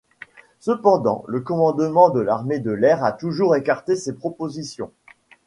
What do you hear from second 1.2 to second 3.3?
le commandement de l'armée de l'air a